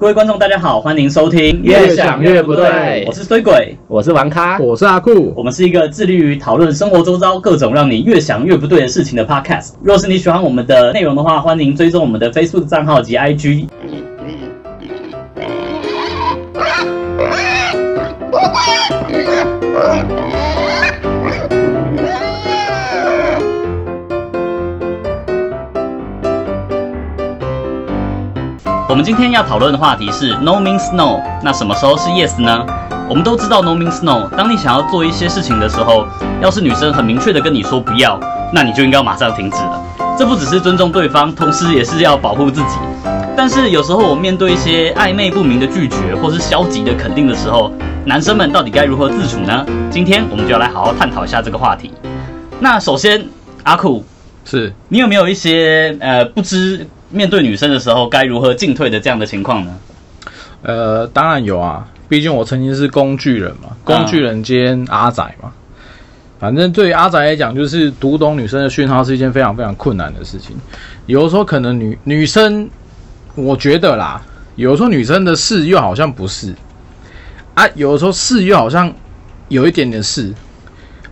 [0.00, 3.04] 各位观众，大家好，欢迎收听《越想越不对。
[3.04, 9.72] 我是衰鬼，我是王咖，我是阿酷，我们是一个致力于讨论生活周遭各种让你越想越不对的事情的 podcast。
[9.82, 13.66] 若是你喜欢我们的内容的话，欢迎追踪我们的 Facebook 账号及 IG。
[28.98, 31.20] 们今天要讨论的话题是 No means no。
[31.40, 32.66] 那什么时候是 yes 呢？
[33.08, 34.28] 我们都知道 No means no。
[34.36, 36.04] 当你想要做一些事情的时候，
[36.42, 38.18] 要是女生很明确的跟你说不要，
[38.52, 39.80] 那你就应该马上停止了。
[40.18, 42.76] 这不只是尊重对方，同时也是要保护自己。
[43.36, 47.70] 但是有时候我面对一些暧昧不明的拒绝，或是消极的肯定的时候，
[48.04, 49.64] 男生们到底该如何自处呢？
[49.92, 51.92] 今天我们就要来好好探讨一下这个话题。
[52.58, 53.24] 那首先，
[53.62, 54.04] 阿酷，
[54.44, 59.76] 是你有没有一些呃不知面对女生的时候该如何进退的这样的情况呢？
[60.62, 65.52] 呃，当然有啊，毕竟我曾经是工具人嘛，工具人兼阿仔嘛。
[66.38, 70.56] 反正对阿仔来讲，就是读懂女生的讯号是一件非常非常困难的事情。
[71.06, 72.68] 有的时候可能女女生，
[73.34, 74.22] 我觉得啦，
[74.54, 76.54] 有的时候女生的是又好像不是
[77.54, 78.92] 啊，有的时候是又好像
[79.48, 80.32] 有一点点是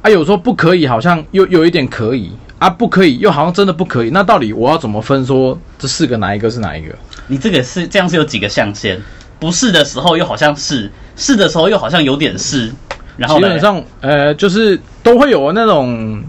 [0.00, 4.10] 啊，有时候不可以，好像又有一点可以啊，不可以又好像真的不可以。
[4.10, 6.94] 那到底我要怎么分说这四个哪一个是哪一个？
[7.26, 9.00] 你这个是这样是有几个象限？
[9.38, 12.72] 不是的时候又好像是，是的时候又好像有点是，
[13.18, 16.22] 然后基本上，呃，就是都会有那种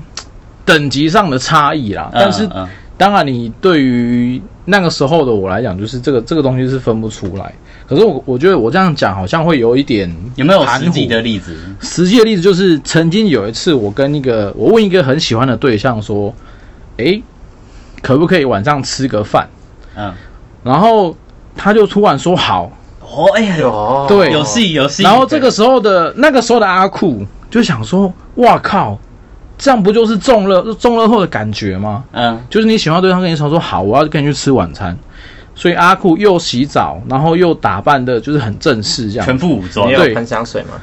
[0.66, 2.09] 等级上的差异啦。
[2.11, 2.67] 嗯但是，嗯
[2.98, 7.53] 当然，你对于那个时候的我来讲，就是这个这个东西是分不出来。
[7.88, 11.56] 可是我我觉得我这样讲好像会有一点有没有实际的例子？
[11.80, 16.34] 实际的例子就是，曾经有一次，我跟一个我问一个很喜欢的对象说
[16.98, 17.22] ：“诶，
[18.02, 19.48] 可不可以晚上吃个饭
[19.95, 20.14] 嗯，？”
[20.64, 21.16] 然后
[21.56, 22.72] 他就突然说：“好。
[23.00, 25.03] 哦，哎呀，有对有戏有”戏。
[25.03, 29.00] 然后这个时候的那个时候的阿酷就想说：“哇靠，
[29.58, 32.03] 这样不就是中了中了后的感觉吗？
[32.12, 34.97] 嗯，就是你喜欢的对象跟你说说好，我要跟你去吃晚餐。”
[35.56, 39.25] 所以阿酷又洗澡，然后又打扮的，就是很正式这样。
[39.25, 39.96] 全副武装你。
[39.96, 40.79] 对有喷香水吗？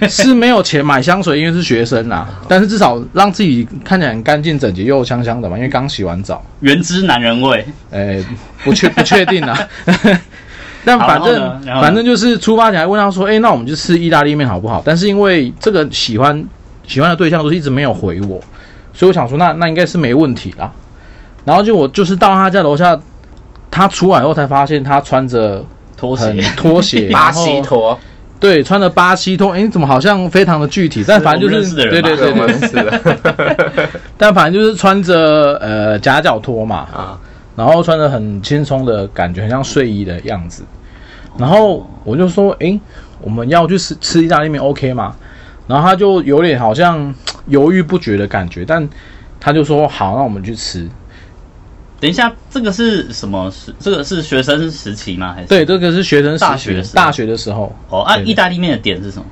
[0.10, 2.28] 是没有钱买香水，因为是学生啦。
[2.48, 6.44] 但是至少让自己看起来很干净整洁又香香的嘛，因为刚洗完澡。
[6.58, 7.64] 原汁男人味。
[7.90, 8.22] 呃，
[8.64, 9.56] 不确不确定啊。
[10.84, 16.44] 但反正反正就是出发前还问他说：“哎、那我们就吃意大利面好不好？”但是因为这个喜欢
[16.88, 18.40] 喜欢的对象都是一直没有回我，
[18.92, 20.72] 所以我想说那那应该是没问题啦。
[21.44, 22.98] 然后就我就是到他家楼下，
[23.70, 25.64] 他出来后才发现他穿着
[25.96, 27.98] 拖鞋，拖鞋， 巴西拖，
[28.40, 31.04] 对，穿着巴西拖，哎、怎么好像非常的具体？
[31.06, 37.18] 但反正就是对对对对， 但反正就是穿着呃夹脚拖嘛，啊，
[37.56, 40.62] 然后穿着很轻松的感觉，很像睡衣的样子。
[41.36, 42.80] 然后我就说，诶，
[43.20, 45.14] 我们要去吃吃意大利面，OK 吗？
[45.68, 47.14] 然后他就有点好像
[47.46, 48.88] 犹豫不决的感觉，但
[49.38, 50.88] 他就说好，那我们去吃。
[52.00, 53.74] 等一下，这个是什么是？
[53.78, 55.32] 这个是学生时期吗？
[55.34, 57.74] 还是对，这个是学生时期大学时大学的时候。
[57.88, 59.24] 哦啊，意大利面的点是什么？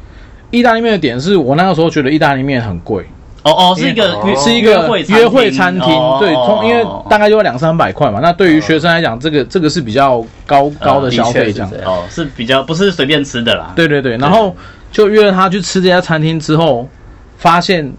[0.50, 3.04] 意大利面的点是我那个时候觉得意大利面很贵，
[3.42, 5.88] 哦哦，是一个是一个会约会餐厅，
[6.20, 6.32] 对，
[6.68, 8.20] 因为大概就要两三百块嘛。
[8.20, 11.70] 那对于学生来讲，这个这个是比较高高的消费这样。
[11.70, 13.72] 的确是这样哦是比较不是随便吃的啦。
[13.76, 14.56] 对对对，然后
[14.96, 16.88] 就约了他去吃这家餐厅之后，
[17.36, 17.92] 发现，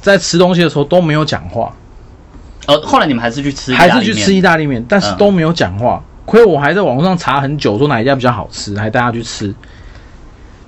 [0.00, 1.72] 在吃东西的时候都没有讲话，
[2.66, 6.02] 哦，后来你们还是去吃意大利面，还是去吃意大利面，但是嗯都没有讲话。
[6.24, 9.54] 亏我还在网络上查很久，说哪一家比较好吃，还带他去吃。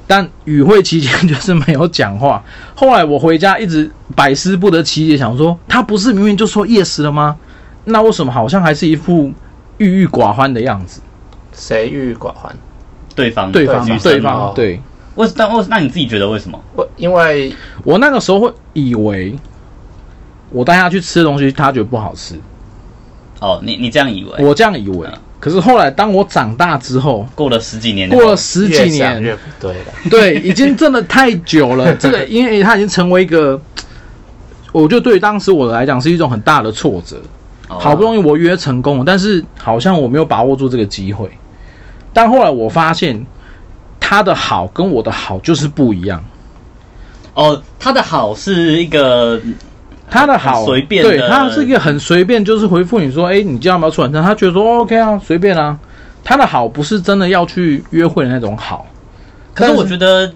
[0.07, 2.45] 但与会期间就是没有讲话。
[2.77, 7.37] 后来我回家一直百思不得其解，想说他不是明明就说 yes 了吗？
[7.85, 9.33] 那为什么好像还是一副
[9.79, 11.01] 郁郁寡欢的样子？
[11.53, 12.57] 谁郁郁寡欢？
[13.15, 14.81] 对方对方女对方对。
[15.17, 16.61] 为但为那你自己觉得为什么？
[16.75, 17.55] 我因为
[17.85, 19.37] 我那个时候会以为，
[20.51, 22.35] 我带他去吃的东西，他觉得不好吃，
[23.41, 24.45] 哦，你你这样以为？
[24.45, 25.19] 我这样以为嗯。
[25.39, 29.85] 可是后来，当我长大之后，过了十几年，过了十几年，越不对了。
[30.11, 31.95] 对，已经真的太久了。
[32.01, 33.61] 这个，因为他已经成为一个，
[34.73, 37.19] 我觉得对于当时我来讲是一种很大的挫折。
[37.69, 41.31] 哦好不容易我约成功了，但是好像我没有把握住这个机会。
[42.15, 43.27] 但后来我发现，
[44.01, 46.25] 他的好跟我的好就是不一样。
[47.35, 49.39] 哦，他的好是一个
[50.09, 54.23] 他的好随便的对他是一个很随便，就是回复你说，哎、你今天要不要出晚餐？
[54.23, 55.79] 他觉得说、哦 OK 啊，随便啊。
[56.27, 58.87] 他的好不是真的要去约会的那种好，
[59.53, 60.33] 可是我觉得，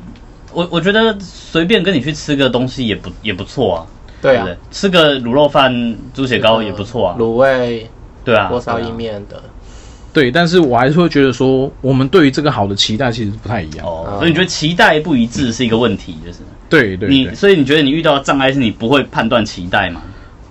[0.53, 3.87] 我我觉得随便跟你去吃个东西也不也不错啊，
[4.21, 4.47] 对啊？
[4.71, 7.89] 吃个卤肉饭、猪血糕也不错啊，卤味、
[8.23, 9.43] 对啊，锅烧意面的，
[10.19, 13.87] 对，但是我还是会觉得说，我们对于这个好的期待其实不太一样。
[13.87, 20.03] 哦，嗯所以你觉得期待不一致是一个问题，就是对对对，你所以你觉得你遇到的障碍是你不会判断期待吗？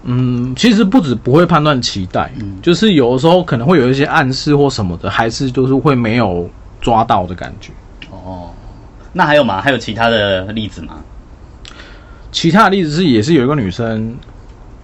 [0.03, 6.49] 嗯，其实不止不会判断期待，嗯就是有的时候可能会有一些暗示或什么的，还是就是会没有
[6.79, 7.73] 抓到的感觉。
[8.09, 8.49] 哦，
[9.11, 9.59] 那还有吗？
[9.61, 11.03] 还有其他的例子吗？
[12.31, 14.15] 其他的例子是，也是有一个女生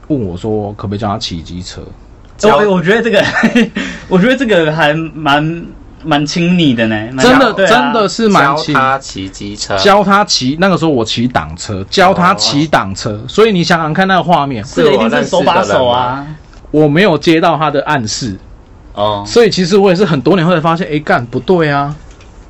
[0.07, 1.81] 问我说，可不可以叫她骑机车？
[2.38, 3.24] 教我我觉得这个，
[4.09, 5.65] 我觉得这个还蛮
[6.03, 8.75] 蛮亲昵的呢，蛮真的、对啊真的是蛮教亲。
[8.75, 16.25] 他骑机车，教他骑，那个时候我骑挡车，教他骑挡车，所以你想想看那个画面，这个一定是手把手啊。
[16.71, 18.36] 我没有接到他的暗示，
[18.94, 21.95] 哦，所以其实我也是很多年后才发现，哎，干不对啊，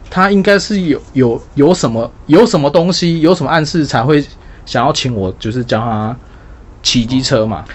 [0.10, 4.24] 他应该是有有有什么有什么东西，有什么暗示才会
[4.66, 6.16] 想要请我，就是教他
[6.82, 7.66] 骑机车嘛。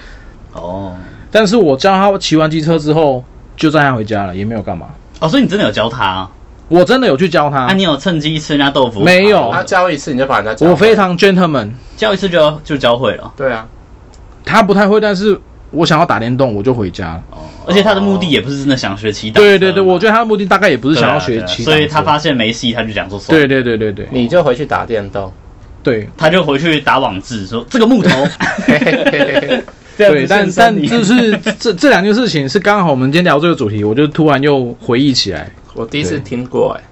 [0.54, 0.96] 哦，
[1.30, 3.24] 但是我教他骑完机车之后，
[3.56, 4.86] 就载他回家了，也没有干嘛。
[5.20, 6.30] 哦，所以你真的有教他啊？
[6.68, 9.00] 我真的有去教他，那你有趁机吃人家豆腐？
[9.00, 13.32] 没有他教一次你就把人家教我非常 gentleman，教一次就就教会了。
[13.36, 13.66] 对啊，
[14.44, 15.38] 他不太会，但是
[15.70, 17.22] 我想要打电动，我就回家了。
[17.30, 19.30] 哦，而且他的目的也不是真的想学骑。
[19.30, 23.46] 对对对，我觉得他的目的大概也不是想要学骑、所以他发现没戏，他就讲说算了。
[23.46, 25.32] 对对对对对你就回去打电动。
[25.82, 28.10] 对他就回去打网志说这个木头，
[28.66, 29.64] 嘿嘿嘿嘿
[29.98, 35.50] 这样对，但但就 是这这两件事情是刚好我们今天聊这个主题，我就突然又回忆起来。
[35.74, 36.82] 我第一次听过，哎，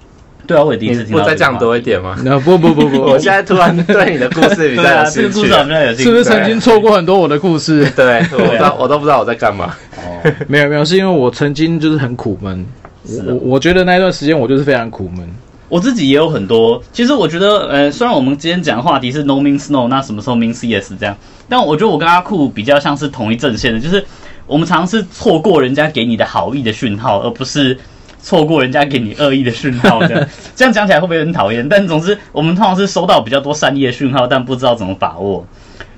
[0.47, 1.25] 对啊，我也第一次听到这个话。
[1.25, 2.17] 不再讲多一点吗？
[2.25, 5.65] 那不不不 不，我现在突然对你的故事比较兴趣了。
[5.65, 6.03] 事有兴趣。
[6.03, 7.89] 是不是曾经错过很多我的故事？
[7.97, 9.75] 对，我不知道，我都不知道我在干嘛。
[9.97, 12.67] 哦，没有没有，是因为我曾经就是很苦闷。
[13.05, 15.25] 我我我觉得那段时间我就是非常苦闷。
[15.69, 16.81] 我自己也有很多。
[16.93, 21.17] 其实我觉得，呃，虽然我们今天讲的话题是 no means no，那什么时候 means yes 这样，
[21.49, 24.05] 但我觉得我跟阿酷比较像是同一阵线的，就是
[24.47, 27.79] 我们常常是错过人家给你的好意的讯号，而不是
[28.21, 30.29] 错过人家给你恶意的讯号的。
[30.57, 31.69] 这样讲起来会不会很讨厌？
[31.69, 35.47] 但总之，我们通常是收到比较多善意的讯号，但不知道怎么把握。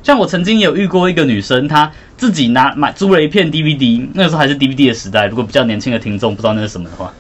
[0.02, 5.26] 像我曾经也有遇过一个女生，她自己拿买租了一片 DVD，那个时候还是 DVD 的时代。
[5.26, 7.12] 如果比较年轻的听众不知道那是什么的话，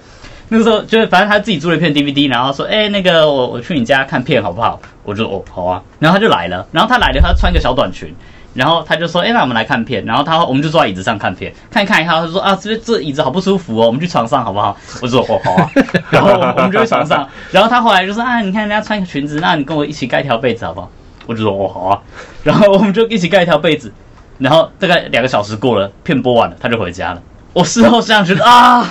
[0.50, 4.80] 那个时候就是反正他自己租了一片 DVD，然后说，哎、那个我我去你家看片好不好？
[5.04, 8.14] 我就哦好啊，然后他就来了，然后他来了，他穿个小短裙。
[8.54, 15.70] 然后他就说：“哎、那我们来看片。”然后他我们就坐在椅子上看片，看一看一下，他就说：“啊，这这椅子好不舒服哦，我们去床上好不好？”我就说：“哦，好啊。
[16.10, 17.28] ”然后我们就去床上。
[17.52, 20.90] 然后他后来就说：“啊，你看人家穿个裙子，那你跟我一起盖一条被子好不好？”
[21.26, 22.02] 我就说：“哦，好啊。”
[22.42, 23.92] 然后我们就一起盖一条被子。
[24.38, 27.22] 然后大概两个小时过了，片播完了，他就回家了。
[27.58, 28.88] 我事后想想觉得啊，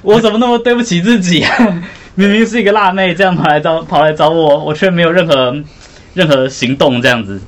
[0.00, 1.82] 我怎么那么对不起自己啊？
[2.14, 5.54] 明明是一个辣妹，这样跑来找跑来找我，我却没有任何
[6.14, 7.38] 任何行动，这样子。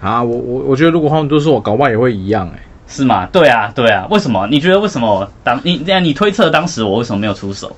[0.00, 3.26] 啊，我我我觉得如果他们都是我，搞不好也会一样哎、是吗？
[3.30, 4.06] 对啊，对啊。
[4.10, 4.48] 为什么？
[4.50, 6.02] 你觉得为什么当你这样？
[6.02, 7.76] 你推测当时我为什么没有出手？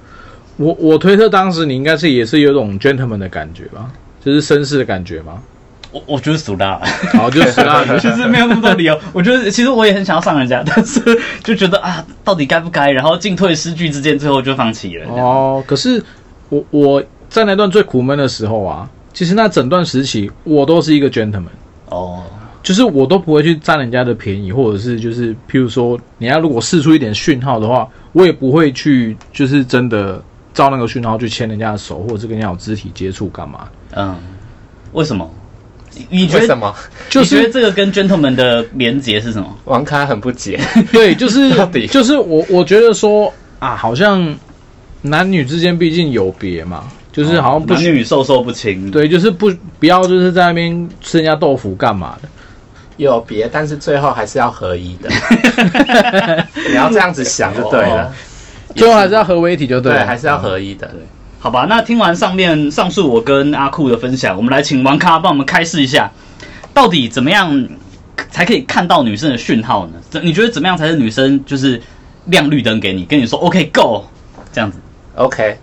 [0.57, 3.91] 我我推测当时你应该是也是有种 gentleman 的感觉吧，
[4.25, 5.33] 就是绅士的感觉吧。
[5.93, 6.81] 我我觉得俗辣，
[7.15, 8.99] 好，就是啊， 其实没有那么多理由。
[9.13, 11.01] 我觉得其实我也很想要上人家， 但是
[11.43, 12.91] 就觉得啊，到底该不该？
[12.91, 15.07] 然后进退失据之间，最后就放弃了。
[15.15, 16.03] 哦，可是
[16.49, 21.45] 我我在那段最苦闷的时候啊，其实那整段时期我都是一个 gentleman，
[21.89, 22.23] 哦，
[22.63, 30.23] 就是我都不会去占人家的便宜，或者是就是譬如说，你要如果试出一点讯号的话，我也不会去就是真的
[30.53, 33.69] 照那个讯号去牵人家的手，或者是跟人家有肢体接触干嘛？
[33.93, 34.17] 嗯，
[34.93, 35.31] 为什么？
[35.97, 36.75] 你你觉得为什么
[37.09, 39.57] 就是你觉得这个跟 gentleman 的连结是什么？
[39.65, 40.61] 王咖很不解？
[40.93, 41.51] 对， 就是
[41.89, 44.37] 就是我我觉得说啊，好像
[45.03, 48.91] 男女之间毕竟有别嘛，就是好像男女授受不亲。
[48.91, 52.29] 对，就是不不要就是在那边吃人家豆腐干嘛的。
[52.99, 55.11] 有别，但是最后还是要合一的。
[56.69, 58.13] 你要这样子想就对了哦，
[58.75, 60.91] 最后还是要合为一体就对对，了，还是要合一的。
[61.47, 66.11] 好吧，那听完上面上述我跟阿酷的分享，我们来请王咖帮我们开示一下，
[66.75, 67.69] 到底怎么样
[68.33, 70.21] 才可以看到女生的讯号呢？
[70.25, 71.81] 你觉得怎么样才是女生就是
[72.25, 74.05] 亮绿灯给你，跟你说 OK go
[74.53, 74.81] 这样子
[75.15, 75.57] ？OK，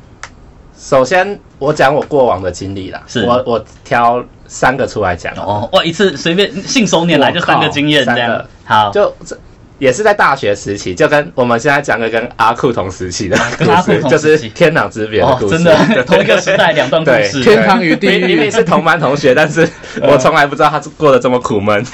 [0.80, 3.26] 首先我讲我过往的经历啦，是。
[3.26, 5.34] 我我挑三个出来讲。
[5.36, 8.42] 哦，哇，一次随便信手拈来就三个经验这样。
[8.64, 9.38] 好，就这
[9.84, 18.20] 也是在大学时期，就跟我们现在讲的跟阿酷同时期的故 跟阿库事，同就是天壤之别的哦故，事，真的同一个时代两段故事， 天堂与地狱。
[18.20, 19.68] 明明明是同班同学，但是
[20.02, 21.86] 我从来不知道他过得这么苦闷。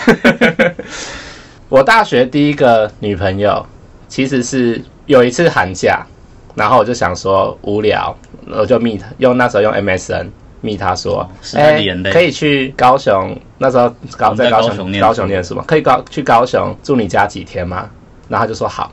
[1.67, 3.65] 我大学第一个女朋友
[4.07, 6.05] 其实是有一次寒假，
[6.53, 8.15] 然后我就想说无聊，
[8.51, 10.27] 我就 meet，用那时候用 MSN
[10.61, 17.89] 密他说哦，时代的眼泪可以去高雄，那时候高在在高雄高雄念书高雄念书嘛，可以高去高雄住你家几天吗？
[18.27, 18.91] 然后他就说好，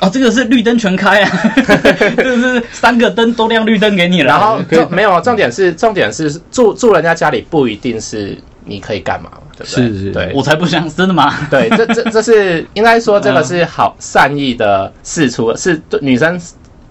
[0.00, 1.30] 哦，这个是绿灯全开啊，
[2.16, 4.28] 就是三个灯都亮绿灯给你了。
[4.28, 9.88] 然后 就没有重点是重点是住住人家家里不一定是你可以干嘛嘛，对不对？
[9.88, 11.32] 是是对我才不相信，真的吗？
[11.50, 16.38] 对，这这这是应该说这个是好善意的示出，是对女生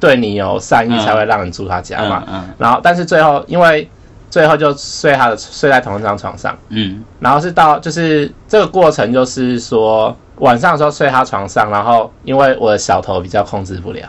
[0.01, 2.25] 对你有善意才会让你住他家嘛。
[2.27, 3.89] 嗯然后但是最后因为
[4.29, 14.01] 最后就睡他的睡在同一张床上，嗯然后是到就是这个过程就是说晚上的时候睡他床上，然后因为我的小头比较控制不了。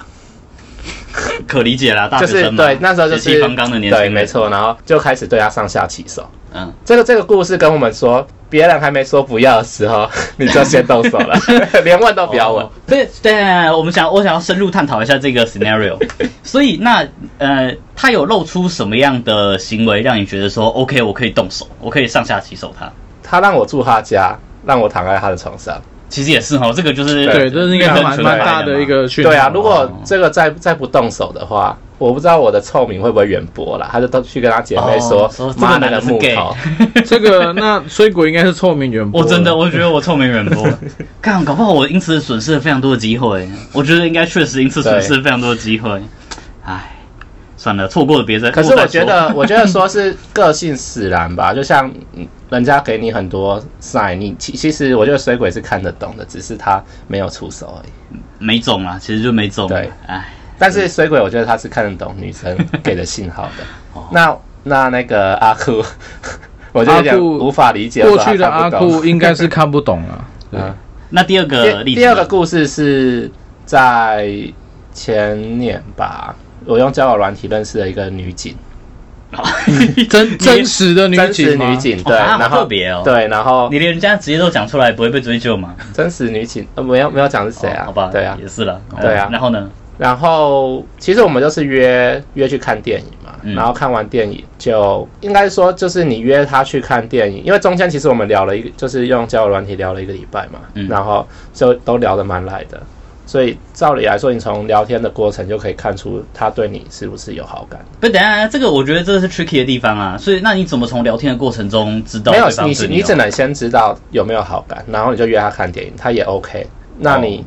[0.84, 4.24] 嗯， 可理解啦，大就是对，那时候就是方刚的年轻对，没。
[4.24, 6.26] 错，然后就开始对他上下其手。
[6.54, 10.06] 嗯，这个这个故事跟我们说，别人还没说不要的时候，
[10.36, 11.34] 你就先动手了，
[11.82, 12.62] 连问都不要问。
[12.62, 13.32] 哦对对，
[13.70, 15.96] 我们想我想要深入探讨一下这个 scenario。
[16.44, 17.02] 所以那
[17.38, 22.92] 呃，他有露出什么样的行为让你觉得说 OK，我可以动手，我可以上下其手他？
[23.22, 25.80] 他让我住他家，让我躺在他的床上。
[26.12, 29.30] 其实也是哈，这个就是对，这是应该蛮蛮大的一个讯号。
[29.30, 33.88] 对啊，如果这个再再不动手的话，我不知道我的臭名会不会远播了。
[33.90, 36.56] 他就都去跟他姐妹说哦说：“这个妈男的是那个木 gay 头。
[37.06, 39.22] 这个那衰鬼应该是臭名远播。
[39.22, 40.68] 我真的，我觉得我臭名远播，
[41.22, 43.48] 看搞不好我因此损失了非常多的机会。
[43.72, 45.90] 我觉得应该确实因此损失了非常多的机会。
[46.64, 46.90] 唉，
[47.62, 48.50] 算了，错过了别再。
[48.50, 58.18] 可是我觉得， 我觉得说是个性使然吧，就像嗯人家给你很多 sign，你其其实我觉得水鬼是看得懂的，只是他没有出手而已。
[58.40, 59.68] 没中啊，其实就没中。
[59.68, 63.64] 对，哎，但是水鬼，我觉得他是看得懂女生给的信号的
[63.94, 64.08] 哦。
[64.10, 65.80] 那那那个阿酷，
[66.72, 68.02] 我就有点阿酷无法理解。
[68.02, 70.02] 过去的阿酷应该是看不懂
[70.50, 70.74] 啊。
[71.10, 73.30] 那第二个例第二个故事是
[73.64, 74.28] 在
[74.92, 76.34] 前年吧，
[76.66, 78.54] 我用交友软体认识了一个女警，
[80.10, 85.74] 真 真实的女真实警吗女警，对，哦啊好然后特别哦对，然后你连人家职业都讲出来，不会被追究吗？
[85.92, 87.84] 真实女警，呃，没有没有讲是谁啊？
[87.84, 88.80] 哦好吧，对啊，也是了。
[89.00, 89.70] 对啊然后呢？
[89.98, 102.82] 然后其实我们就是约约去看电影嘛，嗯然后看完电影就应该说就是你约他去看电影，因为中间其实我们聊了一个，就是用交友软体聊了一个礼拜嘛，嗯然后就都聊得蛮来的，
[103.24, 107.80] 所以照理来说，你从聊天的过程就可以看出他对你是不是有好感。
[108.00, 110.18] 不，等下，这个我觉得这是 tricky 的地方啊。
[110.18, 116.66] 所以，那你怎么从聊天的过程中知道没有你你只能先知道有没有好感，然后你就约他看电影，他也 OK，
[116.98, 117.44] 那你、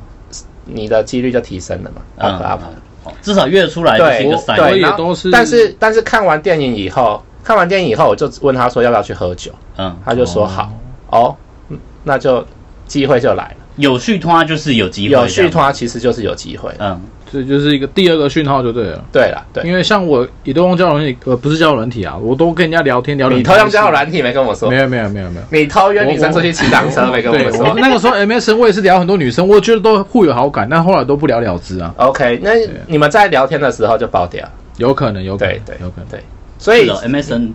[0.65, 2.61] 你的几率就提升了嘛，up 嗯 up。
[2.61, 10.71] 哦至少约出来就是一个对对，也都是但是但是看完电影以后，看完电影以后，我就问他说要不要去喝酒，嗯，他就说好，
[11.11, 11.35] 哦，
[11.69, 12.43] 嗯那就
[12.87, 13.55] 机会就来了。
[13.77, 16.71] 有续拖就是有机会，有续，拖其实就是有机会。
[16.79, 16.99] 嗯，
[17.31, 19.03] 这就是一个第二个讯号就对了。
[19.11, 25.45] 对了，对，因为像我也都用交友软体，呃，不是交友软体啊，我都跟人家聊天聊得你很开心偷用交友软体没跟我说没，有没有没有没有。
[25.49, 27.65] 你偷约女生出去骑单车没跟我，们说。
[27.67, 32.51] 我那个时候 MSN 我也是聊很多女生，我觉得都互有好感，但后来都不了了之啊，OK，那
[32.87, 36.05] 你们在聊天的时候就爆掉，有可能，有可能，对对有可能。
[36.09, 36.21] 对，
[36.57, 37.51] 所以，MSN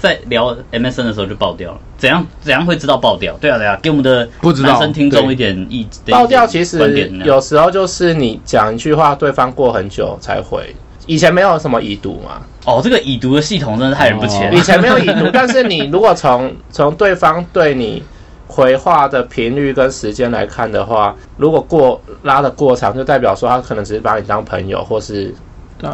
[0.00, 3.36] 在聊 MSN 的时候就爆掉了，怎样怎样会知道爆掉？
[3.40, 10.74] 对啊对啊，给我们的不知道男生听众一点意爆掉其实有时候就是你讲一句话，对方过很久才回。
[11.06, 18.02] 以前没有什么已读嘛，哦，这个已读的系统真的害人不浅哦以前没有已读， 但是你如果从从对方对你
[18.46, 25.49] 回话的频率跟时间来看的话，如果过拉的过长，就代表说他可能只是把你当朋友，或是但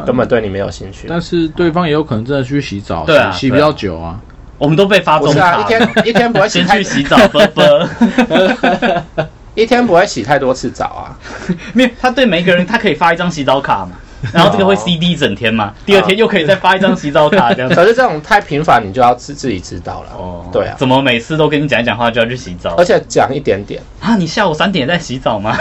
[0.06, 1.06] 根本对你没有兴趣。
[1.08, 4.20] 但是对方也有可能真的去洗澡，对啊洗洗比较久啊。
[4.58, 7.64] 我们都被发中不是啊，卡一天一天不会洗先太去洗澡，啵啵。
[9.54, 11.16] 一天不会洗太多次澡啊。
[11.74, 13.92] 没有，他对每一个人，他可以发一张洗澡卡嘛，
[14.32, 17.74] 然后这个会 CD 一整天嘛，第二天又可以再发一张洗澡卡 这样子。
[17.74, 20.08] 可是这种太频繁，你就要自自己知道了。
[20.16, 23.80] 哦，对啊，怎么每次都跟你讲一讲话就要去洗澡而且讲一点点。
[24.00, 24.16] 啊？
[24.16, 25.56] 你下午三点在洗澡吗？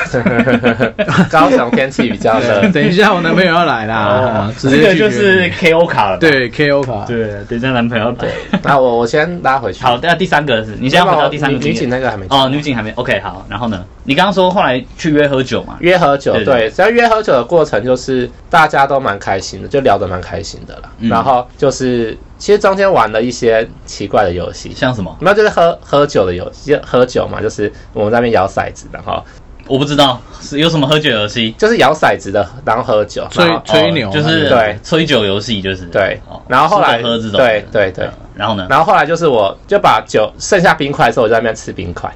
[1.29, 6.19] 高雄天气比较热， 等一下，我男朋友要来啦，这个就是 KO 卡了吧。
[6.19, 8.29] 对 KO 卡，对，等一下男朋友对。
[8.63, 9.83] 那我我先拉回去。
[9.83, 13.83] 好，那第三个是你现在回到第三个女女警那个还没哦，女警还没 OK 好，然后呢？
[14.07, 15.77] 你刚刚说后来去约喝酒嘛？
[15.79, 20.89] 约喝酒，对，只要约喝酒的过程就是大家都蛮开心的，就聊得蛮开心的啦。
[20.99, 21.09] 嗯。
[21.09, 25.13] 然后就是其实中间玩了一些奇怪的游戏，像什么？
[25.19, 29.21] 那就是喝喝酒的游戏，就喝酒嘛，就是我们在那边摇骰子，然后
[29.67, 31.51] 我不知道是有什么喝酒游戏。
[31.57, 34.79] 就是摇骰子的，然后喝酒，吹吹牛就是对。
[34.81, 35.83] 吹酒游戏，就是。
[35.87, 36.17] 对。
[36.29, 38.05] 哦然后后来喝这种，对对对。
[38.05, 38.67] 嗯然后呢？
[38.69, 42.13] 然后后来就是我就把酒剩下冰块的时候，我就在那边吃冰块，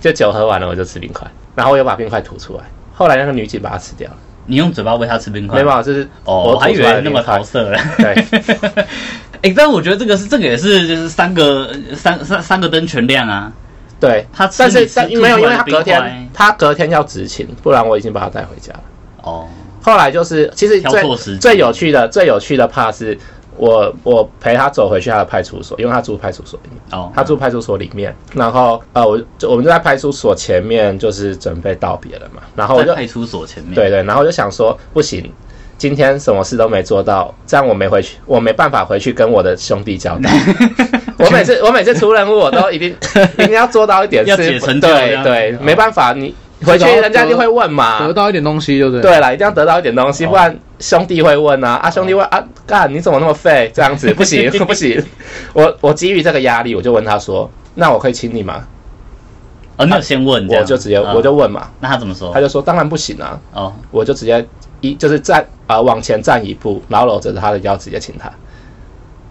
[0.00, 2.62] 就酒喝完了我就吃冰块，然后我又把冰块吐出来。
[2.94, 4.16] 后来那个女警把它吃掉了，
[4.48, 5.60] 你用嘴巴喂它吃冰块？
[5.60, 7.78] 没办法，就是哦，我我还以为那么桃色嘞。
[7.98, 8.24] 对，
[9.42, 13.52] 哎、但我觉得这个是这个也是就是三个三三三个灯全亮啊。
[14.00, 18.80] 对，他吃但是但没有，因为他隔天他隔天要执勤，不然我已经把他带回家了。
[19.22, 19.48] 哦，
[19.82, 21.02] 后来就是，其实最
[21.38, 23.18] 最有趣的、最有趣的 part 是
[23.58, 35.30] 我我陪他走回去他的派出所，因为他住派出所里面，哦，他住派出所里面，然后呃，我就我们就在派出所前面，就是准备道别了嘛，然后我就在派出所前面，对对，然后我就想说不行。
[35.76, 40.28] 今天什么事都没做到，这样我没回去，我没办法回去跟我的兄弟交代。
[41.16, 42.92] 我每次我每次出任务，我都一定
[43.38, 46.34] 一定要做到一点事，要解成就这样对对，哦没办法，你
[46.64, 49.02] 回去人家一定会问嘛，得到一点东西，就是对？
[49.02, 53.70] 对了，一定要得到一点东西，哦不然兄弟会问啊啊，兄弟问啊，干你怎么那么废？
[53.74, 55.02] 这样子 不行不行。
[55.52, 58.64] 我我基于这个压力，我就问他说，那我可以亲你吗？
[59.76, 62.32] 哦，你有先问，我就直接嗯我就问嘛，那他怎么说？
[62.34, 64.44] 他就说当然不行啊，哦，我就直接
[64.80, 68.28] 一就是站啊往前站一步，然后搂着他的腰直接亲他，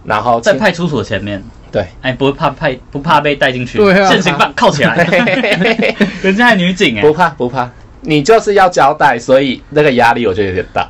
[0.04, 1.86] 然后在派出所前面，对。
[2.02, 3.78] 哎，不会怕派不怕被带进去？
[3.78, 4.96] 对啊现行犯铐起来，
[6.22, 7.70] 人家还女警哎不，怕不怕，
[8.00, 10.88] 你就是要交代，所以那个压力我觉得有点大。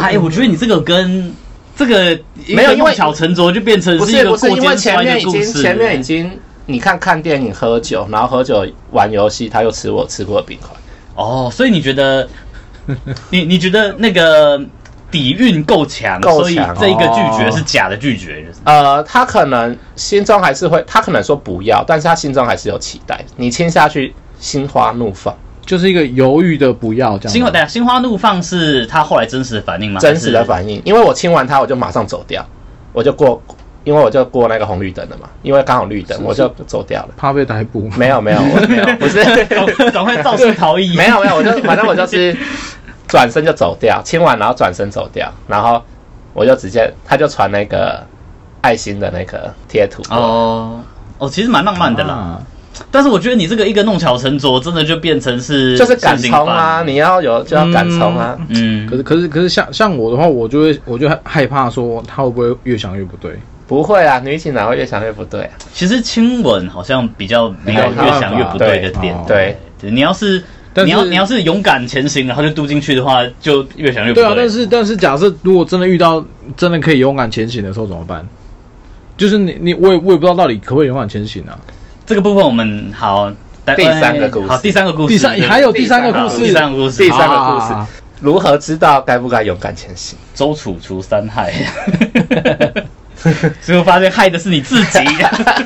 [0.00, 1.32] 哎，我觉得你这个跟
[1.76, 2.18] 这个
[2.48, 5.52] 没有因为弄巧成拙，就变成不一个是不是，因为过肩摔前面已的故事。
[5.52, 10.70] 经前面已经，你看看电影、喝酒，然后喝酒玩游戏，他又吃我吃过的冰块。
[11.14, 12.28] 哦，所以你觉得，
[13.30, 14.58] 你你觉得那个
[15.10, 23.24] 底蕴够强，所以够强这一个拒绝哦是假的拒绝，就是呃，他可能心中还是会，他可能说不要，但是他心中还是有期待。
[23.36, 25.34] 你亲下去，心花怒放，
[25.64, 27.32] 就是一个犹豫的不要这样。
[27.32, 30.00] 心花，等下心花怒放是他后来真实的反应吗？
[30.00, 30.82] 真实的反应。
[30.84, 32.44] 因为我亲完他，我就马上走掉，
[32.92, 33.40] 我就过，
[33.84, 37.08] 因为我就过那个红绿灯了嘛，因为刚好绿灯，我就走掉了。
[37.16, 37.88] 怕被逮捕。
[37.96, 39.22] 没有没有，我没有，不是。
[39.46, 40.96] 赶赶快肇事逃逸？
[40.96, 42.36] 没有没有，我就反正我就是
[43.08, 45.82] 转身就走掉，亲完然后转身走掉，然后
[46.32, 48.04] 我就直接他就传那个
[48.60, 50.80] 爱心的那个贴图，哦
[51.18, 52.14] 哦，其实蛮浪漫的啦。
[52.14, 52.42] 啊
[52.90, 58.36] 但是我觉得你这个一个弄巧成拙，真的就变成是就是敢现行冲啊，你要有就要敢冲啊。
[58.48, 63.32] 嗯可，是可是可是像像我的话，我就会我就害害怕说他会不会越想越不对。
[63.66, 65.50] 不会啊，女警哪会越想越不对啊？
[65.72, 69.16] 其实亲吻好像比较没有越想越不对的点。
[69.26, 70.44] 对对，你要是
[70.76, 76.22] 但是你要你要是勇敢前行，然后就嘟进去的话，就越想越不对啊，但是但是假设如果真的遇到
[76.56, 78.26] 真的可以勇敢前行的时候怎么办？
[79.16, 81.58] 就是你你我也我也不知道到底可不可以勇敢前行啊。
[82.04, 83.32] 这个部分我们好。
[83.76, 87.88] 第三个故事好，第三个故事，第三还有第三个故事，第三个故事，第三个故事啊
[88.20, 90.16] 如何知道该不该勇敢前行？
[90.36, 91.52] 周楚除三害，
[93.60, 95.00] 最后发现害的是你自己。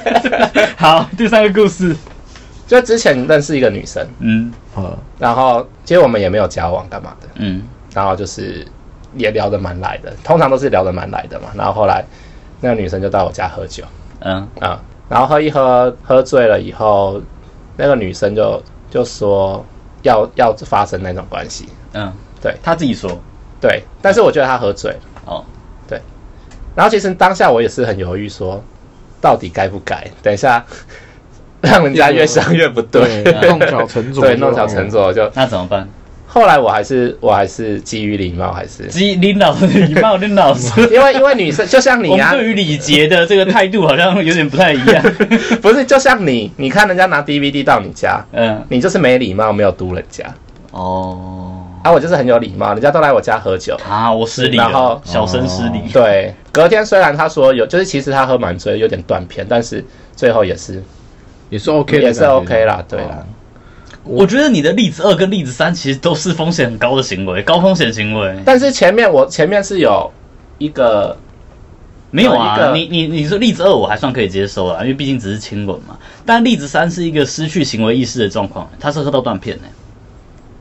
[0.78, 1.94] 好，第三个故事，
[2.66, 7.62] 就之前认识一个女生，嗯呃然后其实我们也没有交往干嘛的，嗯。
[7.92, 8.64] 然后就是
[9.14, 11.48] 也聊得蛮来的，通常都是聊得蛮来的嘛。
[11.56, 12.04] 然后后来
[12.60, 13.82] 那个女生就到我家喝酒
[14.20, 17.20] 嗯，啊，然后喝一喝，喝醉了以后，
[17.76, 19.64] 那个女生就就说
[20.02, 22.56] 要要发生那种关系，嗯，对。
[22.62, 23.10] 她自己说，
[23.60, 25.44] 对，但是我觉得她喝醉了，哦，
[26.76, 28.62] 然后其实当下我也是很犹豫说，
[29.20, 30.08] 到底该不该？
[30.22, 30.64] 等一下
[31.68, 34.88] 让人家越想越不对，弄巧成拙，对，弄巧成。
[34.90, 35.30] 拙就。
[35.34, 35.88] 那怎么办？
[36.26, 45.02] 后来我还是我还是基于礼貌，还是基林老师礼貌，林老师，因为因为女生就像你啊，们对于礼节的这个态度好像有点不太一样。
[45.60, 50.24] 不是就像你，你看人家拿 DVD 到你家，嗯，你就是没礼貌，没有嘟人家。
[50.70, 53.76] 哦，啊，我就是很有礼貌，人家都来我家喝酒。
[53.88, 55.80] 啊，我失礼然后，小声失礼。
[55.92, 60.80] 对，隔天虽然他说有，就是其实他喝满醉，有点断片，但是最后也是
[61.50, 63.26] 也是 OK，的也是 OK 啦，对啦哦。
[64.02, 68.40] 我觉得你的例子二跟例子三其实都是风险很高的行为，高风险行为。
[68.46, 70.10] 但是前面我前面是有
[70.56, 71.16] 一个
[72.10, 75.98] 没有有一个，啊你你你说例子二我还算可以接受啊，因为毕竟只是亲吻嘛。
[76.24, 79.64] 但例子三是一个失去行为意识的状况，他是喝到断片呢、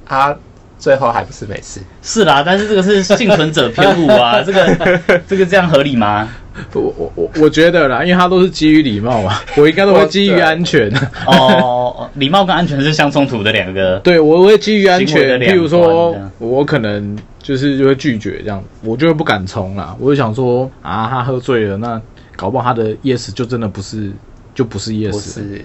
[0.06, 0.38] 他
[0.78, 1.82] 最后还不是没事。
[2.02, 6.28] 是啦，但是这个是幸存者偏误啊， 这个这个这样合理吗？
[6.74, 10.92] 我我我我觉得啦，因为他都是基于礼貌嘛， 我应该都会基于安全。
[11.26, 13.98] 哦，礼貌跟安全是相冲突的两个。
[14.04, 15.40] 对，我会基于安全。
[15.40, 19.96] 譬如说我可能就是就会拒绝这样，我就会不敢冲啦。
[20.00, 22.02] 我就想说啊，他喝醉了，那
[22.36, 24.12] 搞不好他的 yes 就真的不是，
[24.54, 25.12] 就不是 yes。
[25.12, 25.64] 不是，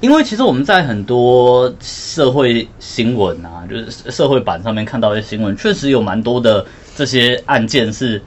[0.00, 8.20] 因为其实我们在很多社会新闻啊，就是社会版上面看到一些新闻，确实有蛮多的这些案件是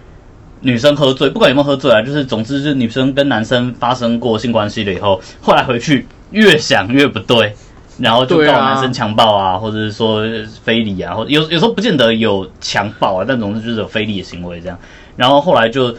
[0.62, 7.54] 女生喝醉，不管有没有喝醉啊，就是总之就是女生跟男生发生过性关系了以后，后来回去越想越不对，
[8.00, 10.24] 然后就告男生强暴啊，或者是说
[10.64, 14.80] 非礼啊，或者有有时候不见得有强暴啊，但总之就是有非礼的行为这样，
[15.16, 15.96] 然后后来就。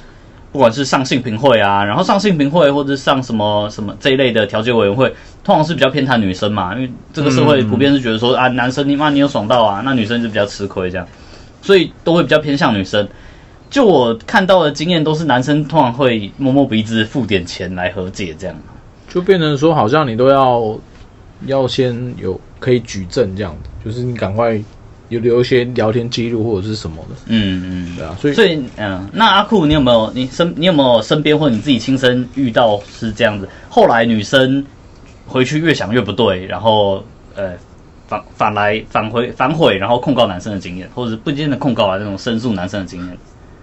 [0.53, 5.09] 不管是上性平会啊，然后上性平会或者上什么什么这一类的调解委员会，
[5.42, 11.09] 通常是比较偏袒女生嘛，因为这个社会普遍是觉得说、啊，男生你妈你有爽到啊，那女生就比较吃亏这样。
[11.62, 13.09] 所以都会比较偏向女生。
[13.72, 18.54] 就我看到的经验，都是男生通常会摸摸鼻子付点钱来和解，这样。
[19.08, 20.78] 就变成说，好像你都要
[21.46, 24.61] 要先有可以举证这样子，就是你赶快
[25.08, 33.48] 有留一些聊天记录或者是什么的，嗯嗯，对啊，所以所以嗯，那阿酷，你有没有你身你有没有身边或者你自己亲身遇到是这样子？
[33.70, 34.62] 后来女生
[35.26, 37.02] 回去越想越不对，然后
[37.35, 37.52] 呃
[38.06, 43.18] 反反来反回反悔，然后控告男生的经验，或者是不见得控告啊那种申诉男生的经验，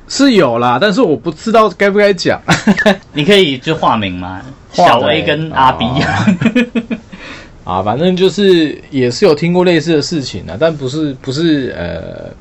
[0.09, 2.41] 是有啦，但是我不知道该不该讲。
[3.13, 4.41] 你可以就化名吗？
[4.73, 5.85] 小 A 跟阿 B
[7.63, 12.33] 啊，反正就是也是有听过类似的事情的，但不是不是呃，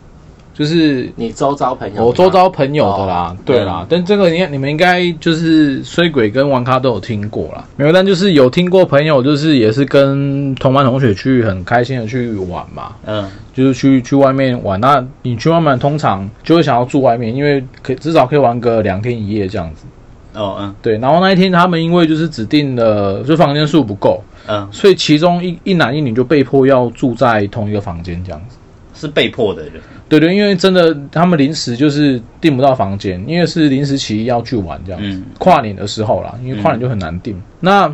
[0.58, 14.80] 就是你周遭朋友，我周遭朋友的啦，哦对啦，但这个你你们应该就是衰鬼跟玩咖都有听过啦，没有，但就是有听过朋友，就是也是跟同班同学去很开心的去玩嘛，嗯就是去去外面玩。
[14.80, 19.86] 那你去外面通常就会想要住外面，因为可以至少可以玩个两天一夜这样子。
[20.34, 28.57] 哦嗯对，然后那一天他们因为就是指定的就房间数不够，嗯，所以其中一一男一女就被迫要住在同一个房间这样子。
[28.98, 29.74] 是被迫的人，
[30.08, 35.06] 对对，因为真的他们临时就是订不到房间，因为是临时起意要去玩这样子。
[35.08, 37.40] 嗯跨年的时候啦，因为跨年就很难订。
[37.60, 37.90] 那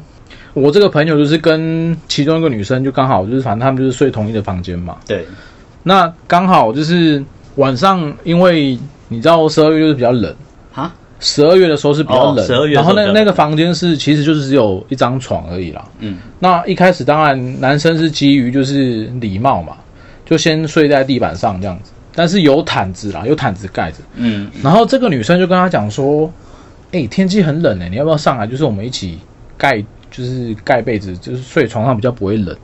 [0.54, 4.96] 我这个朋友就是跟其中一个女生就刚好就是反正他们就是睡同一个房间嘛。
[5.06, 5.26] 对，
[5.82, 7.22] 那刚好就是
[7.56, 10.34] 晚上，因为你知道十二月就是比较冷，
[10.72, 15.84] 啊，十二月的时候是比较冷，哦12月的时候然后那那个房间是其实就是只有一张床而已啦。
[15.98, 19.76] 嗯那一开始当然男生是基于就是礼貌嘛，
[20.24, 23.98] 就先睡在地板上这样子，但是有毯子啦，有毯子盖着。
[24.14, 26.32] 嗯然后这个女生就跟他讲说
[26.92, 28.46] ：“哎、天气很冷哎、你要不要上来？
[28.46, 29.18] 就是我们一起
[29.58, 32.56] 盖，就是盖被子，就是睡床上比较不会冷。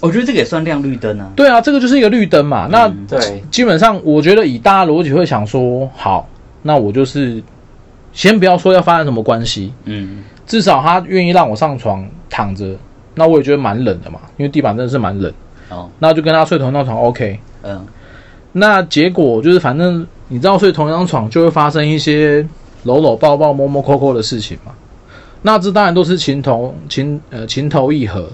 [0.00, 1.30] 我觉得这个也算亮绿灯啊”。
[1.36, 2.68] 对啊，这个就是一个绿灯嘛。
[2.70, 6.28] 那嗯对，基本上我觉得以大家逻辑会想说，好，
[6.62, 7.42] 那我就是
[8.12, 12.76] 先不要说要发生什么关系，嗯至少他愿意让我上床躺着，
[13.14, 15.32] 那我也觉得蛮冷的嘛，因为地板真的是蛮冷。
[15.74, 17.38] 哦那就跟他睡同一张床，OK。
[17.62, 17.84] 嗯
[18.56, 22.46] 那结果就是，反正你知道，睡同一张床就会发生一些
[22.84, 24.72] 搂搂抱抱、摸摸扣扣的事情嘛。
[25.42, 28.30] 那这当然都是情投情呃情投意合，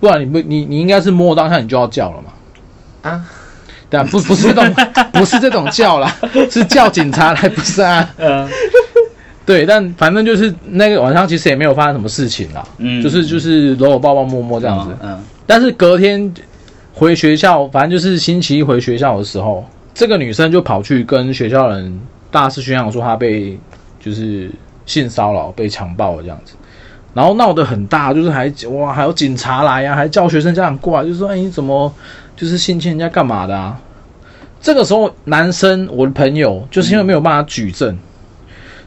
[0.00, 3.10] 不然你不你你应该是摸当下你就要叫了嘛。
[3.10, 3.24] 啊，
[3.90, 4.74] 对啊，不不是这种
[5.12, 6.10] 不是这种叫啦，
[6.50, 8.08] 是叫警察来， 不是啊。
[8.16, 8.48] 嗯
[9.44, 14.96] 对，但反正就是那个晚上其实也没有发生什么事情啦，嗯，就是就是搂搂抱抱摸摸这样子。
[15.02, 16.30] 嗯但是隔天
[16.92, 21.98] 回学校，反正就是星期一回学校的时候，这个女生就跑去跟学校人
[22.30, 23.58] 大肆宣扬说她被
[23.98, 24.50] 就是
[24.84, 26.52] 性骚扰、被强暴了这样子，
[27.14, 31.90] 然后闹得很大，就是还哇还有警察来呀、还叫学生家长过来，就说哎你怎么
[32.36, 33.80] 就是性侵人家干嘛的啊？
[34.60, 37.96] 这个时候男生我的朋友就是因为没有办法举证，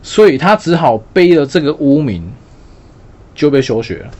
[0.03, 2.31] 所以他只好背了这个污名
[3.33, 4.11] 就被休学了，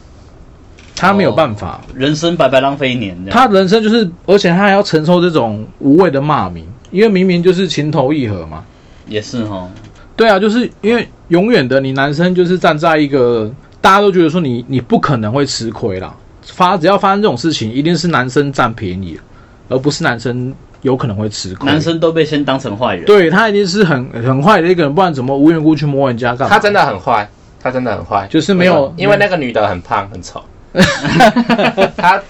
[1.01, 1.81] 他没有办法。
[1.95, 3.37] 人生白白浪费一年这样。
[3.37, 8.63] 他人生就是，而且他还要承受这种无谓的骂名，因为明明就是情投意合嘛。
[9.07, 9.69] 也是哈，
[10.15, 19.19] 对啊，就是因为永远的你男生就是站在一个大家都觉得说你你不可能会吃亏啦，发只要发生这种事情，一定是男生占便宜，
[19.67, 21.69] 而不是男生有可能会吃亏。
[21.69, 23.03] 男生都被先当成坏人。
[23.05, 26.53] 对他一定是很很坏的一个人，不然怎么无缘无故去摸人家干嘛？
[26.53, 30.41] 他真的很坏，他真的很坏，就是没有因为那个女的很胖很丑，
[31.97, 32.21] 他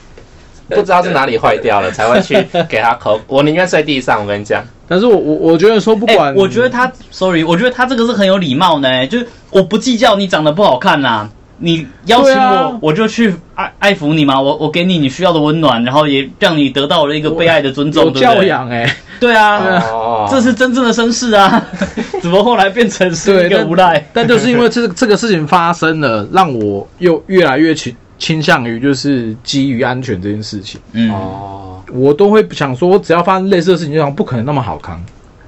[0.69, 2.35] 不知道是哪里坏掉了，才会去
[2.69, 3.19] 给他抠。
[3.27, 18.41] 我宁愿睡地上，我跟你讲，但是我我我觉得说不哎、管，我觉得他，sorry，我觉得他这个是很有礼貌呢，就是我不计较你长得不好看啦、你邀请我，啊我就去爱爱抚你嘛，我我给你你需要的温暖，然后也让你得到了一个被爱的尊重，教。
[18.41, 21.63] 养哎、对啊，哦，这是真正的绅士啊，
[22.21, 24.03] 怎么后来变成一个无赖？
[24.13, 35.03] 但就是因为这这个事情发生了，让我又越来越倾倾向于就是基于安全这件事情，嗯，哦，我都会想说，只要发生类似的事情，就想不可能那么好康，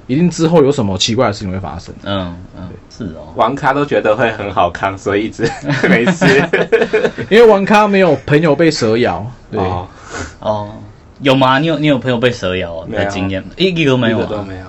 [0.08, 1.94] 一定之后有什么奇怪的事情会发生。
[2.02, 3.32] 嗯嗯，是哦。
[3.36, 5.48] 玩咖都觉得会很好扛，所以一直
[5.88, 6.26] 没事。
[7.30, 9.86] 因为玩咖没有朋友被蛇咬，对，哦，
[10.40, 10.70] 哦，
[11.20, 11.60] 有吗？
[11.60, 13.50] 你有你有朋友被蛇咬没有的经验吗？
[13.56, 14.66] 一一个都没有啊一个都没有。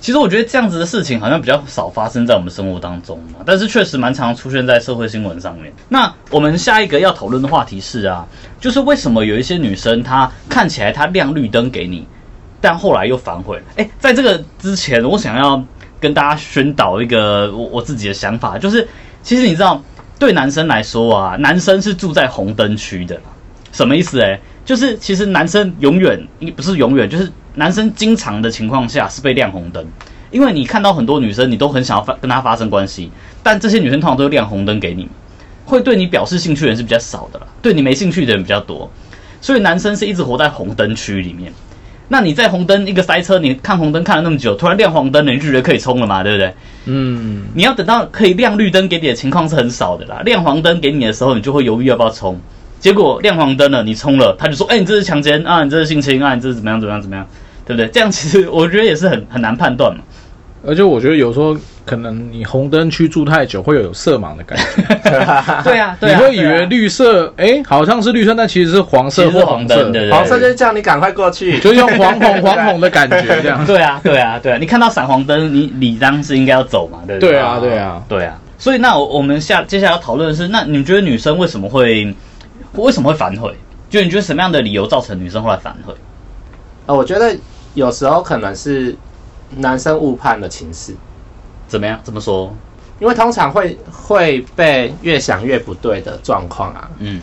[0.00, 5.72] 其实我觉得这样子的事情好像比较少发生在我们生活当中嘛，但是确实蛮常出现在社会新闻上面。
[5.88, 8.26] 那我们下一个要讨论的话题是啊，
[8.60, 12.06] 就是为什么有一些女生她看起来她亮绿灯给你，
[12.60, 13.62] 但后来又反悔了。
[13.76, 15.62] 哎，在这个之前，我想要
[16.00, 18.86] 跟大家宣导一个我我自己的想法，就是
[19.22, 19.82] 其实你知道，
[20.18, 23.20] 对男生来说啊，男生是住在红灯区的。
[23.72, 24.20] 什么意思？
[24.20, 29.84] 哎，就是其实男生永远不是永远，就是男生经常的情况下是被亮红灯，
[30.30, 33.10] 因为你看到很多女生，你都很想要发跟她发生关系，
[33.42, 35.08] 但这些女生通常都会亮红灯给你，
[35.64, 38.88] 会对你表示兴趣的人是比较少的啦，对你没兴趣的人比较多，
[39.40, 41.52] 所以男生是一直活在红灯区里面。
[42.10, 46.54] 那你在红灯一个塞车，你看红灯看了那么久，突然亮黄灯了，你就觉得可以冲了嘛，对不对？
[46.86, 52.40] 嗯，你要等到可以亮绿灯给你的情况是很少的啦，亮黄灯给你的时候，你就会犹豫要不要冲。
[52.80, 57.26] 结果亮黄灯了，你冲了，他就说：“哎、你这是强奸啊，你这是性侵啊，你这是怎么样怎么样怎么样，
[57.68, 60.02] 对不对？”这样其实我觉得也是很很难判断嘛。
[60.66, 64.82] 而且我觉得有时候可能你红灯区住太久，会有色盲的感觉。
[65.62, 73.62] 对啊， 对你啊，会以为绿色，哎，好像是绿色，但其实是黄色或红色黄灯，对对黄色就是叫你赶快过去，就是用黄红黄红的感觉这样。
[73.64, 77.30] 对啊，对啊，对啊，你看到闪黄灯，你理当是应该要走嘛，对不对？
[77.30, 78.36] 对啊，对啊，对啊。
[78.58, 82.12] 所以那我我们下接下来要讨论的是，那你们觉得女生为什么会
[82.74, 83.54] 为什么会反悔？
[83.88, 85.94] 就你觉得什么样的理由造成女生后来反悔？
[86.86, 87.34] 呃，我觉得
[87.78, 88.94] 有时候可能是
[89.56, 90.92] 男生误判了情势，
[91.68, 91.98] 怎么样？
[92.02, 92.52] 怎么说？
[92.98, 97.22] 因为通常会会被越想越不对的状况啊，嗯，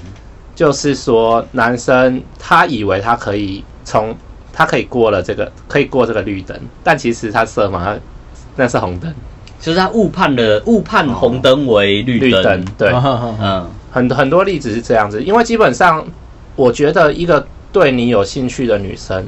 [0.56, 4.16] 就是说男生他以为他可以从
[4.54, 8.00] 他可以过了这个可以过这个绿灯，但其实他色盲，他
[8.56, 9.14] 那是红灯，
[9.60, 12.40] 就是他误判了误判红灯为绿灯。
[12.40, 16.06] 绿灯对，嗯，嗯，很很多例子是这样子，因为基本上
[16.56, 19.28] 我觉得一个对你有兴趣的女生，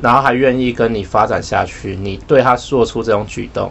[0.00, 3.70] 然后还愿意跟你发展下去，你对他做出这种举动，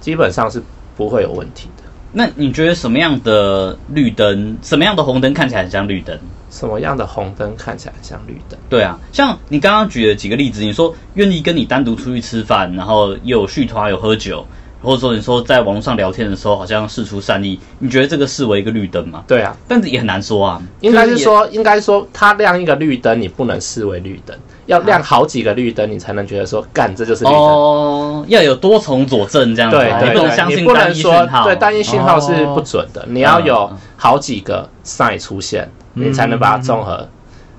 [0.00, 0.62] 基本上是
[0.96, 1.84] 不会有问题的。
[2.10, 6.18] 那你觉得什么样的绿灯，什么样的红灯看起来很像绿灯？
[6.50, 8.58] 什么样的红灯看起来像绿灯？
[8.70, 14.46] 对啊，像你刚刚举了几个例子，你说愿意跟你单独出去吃饭，然后又有续团有喝酒，
[14.80, 19.22] 或者说你说在网络上聊天的时候好像事出善意，你觉得这个视为一个绿灯吗？
[19.28, 24.34] 对啊，但是也很难说啊，应该是说，应该说，它亮一个绿灯，你不能视为绿灯，
[24.68, 27.40] 要亮好几个绿灯，你才能觉得说，干，这就是绿灯。
[27.40, 37.08] 哦，要有多重佐证这样子你不能相信不单一讯能说号，对单一讯号是不准的，你要有嗯好几个 sign 出现，你才能把它综合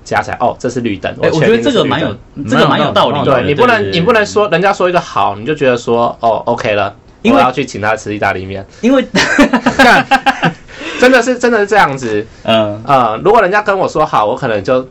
[0.04, 0.36] 加起来。
[0.38, 1.12] 哦，这是绿灯。
[1.20, 2.14] 哎、我觉得这个蛮有，
[2.48, 3.24] 这个蛮有道理。
[3.24, 9.04] 对你不能你不能，说人家说一个好，你就觉得说哦 OK 了，因为我要去请他吃意大利面，因为
[11.00, 12.24] 真的是真的是这样子。
[12.44, 14.86] 嗯呃，如果人家跟我说好，我可能就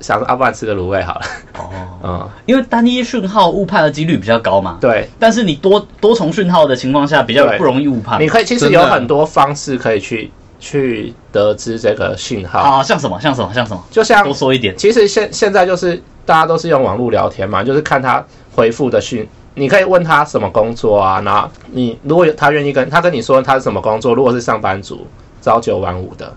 [0.00, 1.20] 想说，啊，不然吃个卤味好了。
[1.58, 1.70] 哦，
[2.02, 8.20] 嗯，因为单一讯号误判的几率比较高嘛，对，但是你多多重讯号的情况下比较不容易误判。
[8.20, 14.76] 你可以其实有很多方式可以去去得知这个讯号，啊，像什么像什么像什么，就像多说一点。
[14.76, 25.06] 其实现现在就是大家都是用网络聊天嘛，就是看他回复的讯，你可以问他什么工作啊，然后你如果有他愿意跟他跟你说他是什么工作，如果是上班族，
[25.40, 26.32] 朝九晚五的，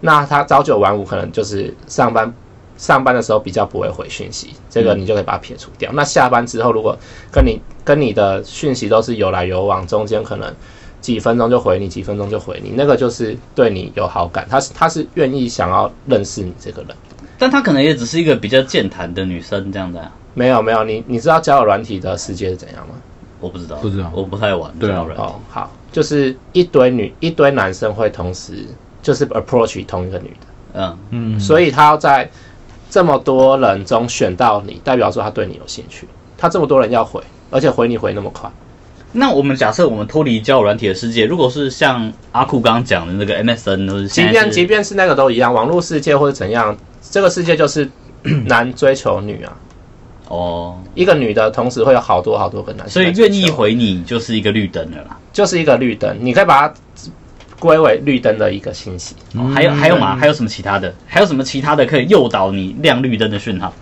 [0.00, 2.32] 那他朝九晚五可能就是上班
[2.80, 5.92] 上班的时候比较不会回讯息，这个你就可以把它撇除掉。
[5.92, 6.96] 那下班之后，如果
[7.30, 10.52] 跟你跟你的讯息都是有来有往，中间可能。
[11.00, 16.94] 几分钟就回你，几分钟就回你，那个就是对你有好感，他是他是愿意想要认识你这个人。
[17.38, 22.96] 但她可能也只是一个比较健谈的女生这样子啊，没有没有，你你知道交友软体的世界是怎样吗？
[23.40, 24.70] 我不知道，不知道我不太玩。
[24.78, 28.66] 交友软体哦，好，就是一堆女一堆男生会同时
[29.00, 32.30] 就是 approach 同一个女的，嗯，嗯，所以他要在
[32.90, 36.08] 这么多人中选到你，代表说他对你有兴趣。
[36.36, 38.50] 他这么多人要回，而且回你回那么快，
[39.12, 46.76] 那我们假设我们脱离交友软体的世界，如果是像阿酷刚刚讲的那个 MSN，都是即便即便是那个都一样，网络世界或者怎样，
[47.10, 47.90] 这个世界就是
[48.46, 49.52] 男追求女啊，
[50.28, 55.16] 哦，一个女的同时会有好多好多个男生所以愿意回你就是一个绿灯的啦。
[55.32, 56.74] 就是一个绿灯，你可以把它
[57.60, 59.14] 归为绿灯的一个信息。
[59.36, 60.16] 哦还有还有吗？
[60.16, 60.92] 还有什么其他的？
[61.06, 63.72] 还有什么其他的可以诱导你亮绿灯的讯号？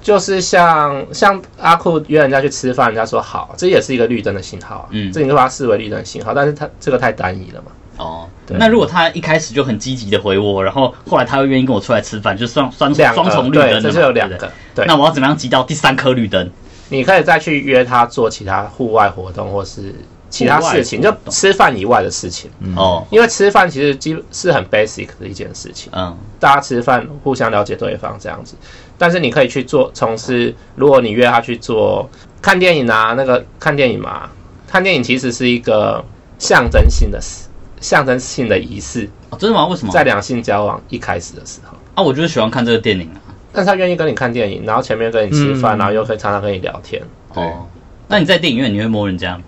[0.00, 4.86] 就是像像阿酷约人家去吃饭，人家说好，这也是一个绿灯的信号啊。
[4.92, 7.72] 嗯这你就把它视为绿灯的信号，但是它这个太单一了嘛。
[7.98, 14.52] 哦，对那如果他一开始就很积极的回我，然后后来他又愿意跟我出来吃饭，就双双双重绿灯这是有两个。
[14.72, 16.48] 对，那我要怎么样集到第三颗绿灯？
[16.90, 19.92] 你可以再去约他做其他户外活动，或是
[20.30, 22.50] 其他事情，就吃饭以外的事情。
[22.76, 28.54] 哦，因为吃饭其实基是很 basic 的一件事情，嗯，大家吃饭互相了解对方这样子。
[28.96, 32.08] 但是你可以去做从事，如果你约他去做
[32.42, 34.28] 看电影啊，那个看电影嘛，
[34.66, 36.04] 看电影其实是一个
[36.38, 37.48] 象征性的事，
[37.80, 39.66] 象征性的仪式，哦，真的吗？
[39.66, 39.92] 为什么？
[39.92, 41.76] 在两性交往一开始的时候。
[41.94, 43.20] 啊，我就是喜欢看这个电影啊。
[43.52, 47.02] 但是他愿意跟你看电影，然后前面跟你吃饭，嗯然后又可以常常跟你聊天。
[47.34, 47.66] 哦，
[48.08, 49.42] 那你在电影院你会摸人家吗？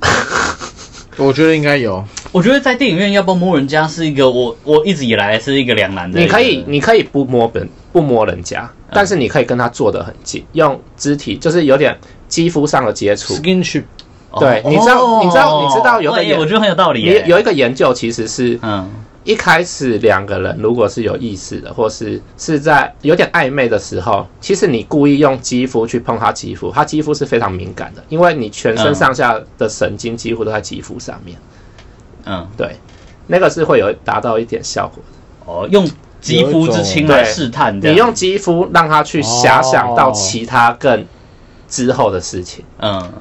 [1.18, 6.20] 我觉得应该有，我觉得在电影院要不要摸人家是一个我我一直以来是一个两难的。
[6.20, 11.96] 你可以，你可以不摸本，不摸人家，但是你可以跟他坐得很近，用肢体就是有点
[12.28, 13.34] 肌肤上的接触。
[13.34, 13.84] skinship
[14.38, 17.24] 对你知道你知道你知道有个我觉得很有道理有。
[17.24, 18.86] 有一个研究其实是嗯
[19.26, 31.36] 一开始两个人如果是有意识的，或是是在有点暧昧的时候，其实你故意用肌肤去碰他肌肤，他肌肤是非常敏感的，因为你全身嗯上下的神经几乎都在肌肤上面，
[32.24, 32.76] 嗯对，
[33.26, 35.52] 那个是会有达到一点效果的。
[35.52, 35.84] 哦，用
[36.20, 41.04] 肌肤之亲来试探你用肌肤让他去遐想到其他更
[41.68, 43.12] 之后的事情，嗯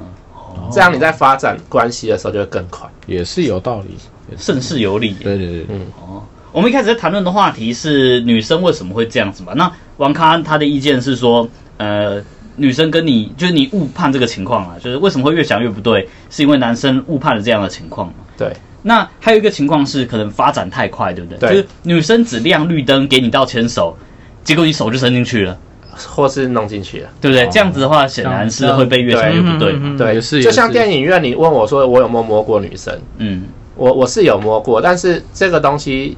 [0.71, 2.87] 这样你在发展关系的时候就会更快。
[3.07, 3.97] 也是有道理。
[4.37, 5.37] 甚是有理对。
[5.37, 9.53] 对对对，哦，我们一开始在谈论的话题是女生为什么会这样子嘛？
[9.55, 12.21] 那王康他的意见是说，呃，
[12.55, 18.13] 女生跟你就是你误判这个情况啊，就是为什么会越想越不对，是因为男生误判了这样的情况嘛？
[18.37, 21.39] 对，那还有一个情况是，可能发展太快，对不对？
[21.39, 23.97] 对就是女生只亮绿灯给你到牵手，
[24.43, 25.57] 结果你手就伸进去了，
[25.95, 27.09] 或是弄进去了。
[27.19, 27.45] 对不对？
[27.45, 29.95] 哦这样子的话，显然是会被越想越不对嘛。
[29.97, 33.43] 对，就像电影院，你问我说我有没有摸过女生，嗯，
[33.75, 36.17] 我我是有摸过，但是这个东西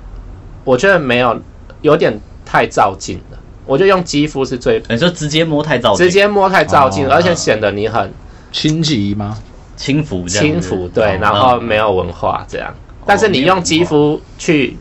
[0.63, 1.39] 我觉得没有
[1.81, 3.37] 有点太照镜了。
[3.65, 8.13] 我觉得用肌肤是最你说直接摸太照镜直接摸太照镜，哦而且显得你很
[8.51, 9.37] 心急吗？
[9.75, 12.73] 轻浮这样，轻浮，对，哦然后嗯没有文化这样。
[13.05, 14.77] 但是你用肌肤去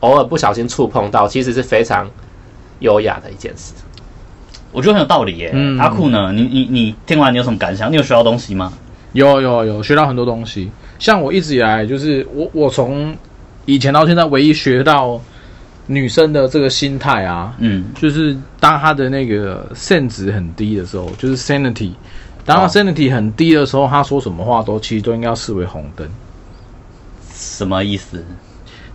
[0.00, 2.08] 偶尔不小心触碰到，其实是非常
[2.80, 3.72] 优雅的一件事。
[4.70, 5.50] 我觉得很有道理耶。
[5.54, 6.30] 嗯阿酷呢？
[6.32, 7.90] 你你你听完你有什么感想？
[7.90, 8.72] 你有学到东西吗？
[9.12, 10.70] 有有有学到很多东西。
[10.98, 13.16] 像我一直以来就是我我从
[13.66, 15.20] 以前到现在唯一学到
[15.86, 21.92] 女生的这个心态啊，嗯，就是当她的那个 sen 值很低的时候，就是 sanity。
[22.44, 26.08] 当她哦 sanity 很低的时候，她说什么话都其实都应该要视为红灯。
[27.34, 28.24] 什么意思？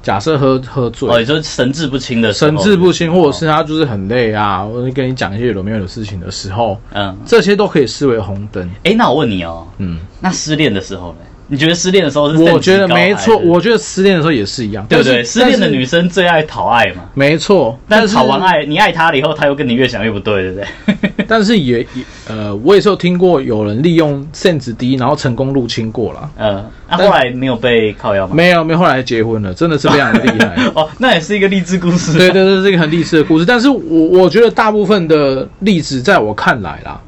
[0.02, 8.70] 假设喝喝醉，哦，也就是神志不清的时候，神志不清，或者是他就是很累啊，或者跟你讲一些有没有的事情的时候，嗯，这些都可以视为红灯。
[8.84, 11.20] 哎，那我问你哦，嗯，那失恋的时候呢？
[11.48, 15.24] 你觉得失恋的时候是我觉得没错，我觉得失恋的时候也是一样，对不对？
[15.24, 21.12] 失恋的女生最爱讨爱嘛，没错，但是讨完爱，你爱她了以后，她又跟你越想越不对，对不对？
[21.28, 26.30] 但是也也呃，我也是有听过有人利用 sen 值低，然后成功入侵过了。
[26.38, 28.34] 嗯，那后来没有被靠腰吗？
[28.36, 30.56] 没有，没有，后来结婚了，真的是非常厉害。
[30.76, 32.18] 哦，那也是一个励志故事。
[32.18, 33.46] 对对对，是一个很励志的故事。
[33.46, 37.00] 但是我我觉得大部分的例子，在我看来啦，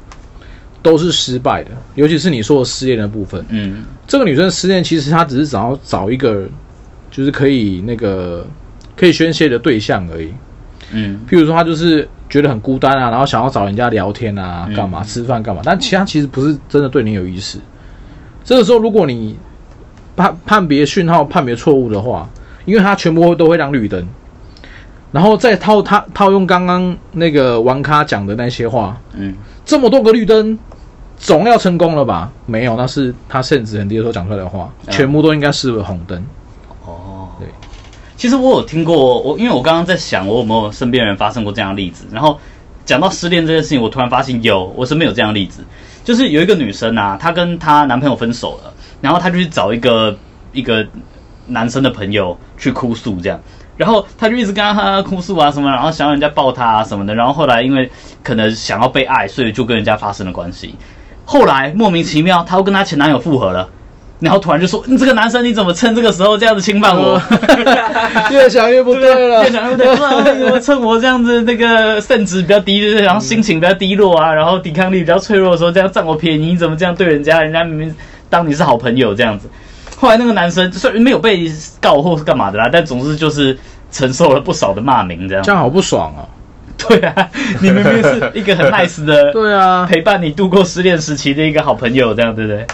[0.86, 3.44] 都是失败的，尤其是你说的失恋的部分。
[3.48, 6.46] 嗯这个女生失恋，其实她只是想要找一个，
[7.10, 8.46] 就是可以那个
[8.96, 10.32] 可以宣泄的对象而已。
[10.92, 17.58] 嗯譬如说，她就是觉得很孤单啊，然后想要找人家聊天啊，嗯干嘛吃饭干嘛，但其他其实不是真的对你有意思。
[18.44, 19.36] 这个时候，如果你
[20.14, 22.30] 判判别讯号判别错误的话，
[22.64, 24.06] 因为它全部都会亮绿灯，
[25.10, 30.56] 然后再套他套用刚刚那个玩咖讲的那些话，嗯，这么多个绿灯，
[31.16, 32.30] 总要成功了吧？
[32.44, 36.24] 没有，那是他甚至很低的时候讲出来的话，嗯全部都应该视为红灯。
[36.84, 37.48] 哦，对。
[38.16, 42.06] 其实我有听过，我因为我刚刚在想，我有没有身边人发生过这样的例子。
[42.10, 42.38] 然后
[42.84, 45.64] 讲到失恋这件事情，我突然发现有，我身边有这样的例子，
[46.04, 50.16] 就是有一个女生啊，她跟她男朋友分手了，然后她就去找一个
[50.52, 50.86] 一个
[51.46, 53.40] 男生的朋友去哭诉，这样。
[53.76, 57.14] 然后她就一直跟他哭诉啊什么，然后想要人家抱她啊什么的。
[57.14, 57.90] 然后后来因为
[58.22, 60.74] 可能想要被爱，所以就跟人家发生了关系。
[61.26, 63.68] 后来莫名其妙，她又跟她前男友复合了。
[64.18, 67.20] 然后突然就说：“你这个男生，你怎么趁这个时候这样子侵犯我？”
[68.32, 77.42] 越想越不对了，越想越不对，不然为什么趁我这样子那个肾值比较低，就是然后心情比较低落啊，然后抵抗力比较脆弱的时候，这样占我便宜，你怎么这样对人家？
[77.42, 77.94] 人家明明
[78.30, 79.50] 当你是好朋友这样子。
[79.98, 83.58] 后来那个男生虽然没有被告或是干嘛的啦，但总之就是
[83.92, 85.52] 承受了不少的骂名，这样这。
[85.52, 86.24] 样好不爽哦。
[86.88, 92.66] 对啊，你明明是一个很 nice 的， 对啊，陪伴你度过失恋时期的一个好朋友，这样对不对？